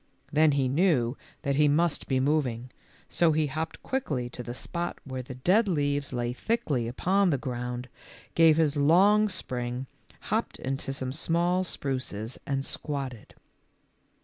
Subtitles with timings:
[0.33, 2.71] Then he knew that he must be moving,
[3.07, 7.37] so he hopped quickly to the spot where the dead leaves lay thickly upon the
[7.37, 7.87] ground,
[8.33, 9.85] gave his long spring,
[10.21, 13.35] hopped into some small spruces and squatted.